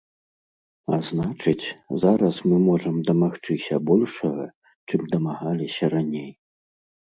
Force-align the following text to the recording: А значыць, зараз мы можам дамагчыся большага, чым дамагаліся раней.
А 0.95 0.97
значыць, 1.09 1.65
зараз 2.05 2.35
мы 2.49 2.57
можам 2.69 2.95
дамагчыся 3.11 3.75
большага, 3.93 4.45
чым 4.91 5.01
дамагаліся 5.15 5.95
раней. 5.97 6.29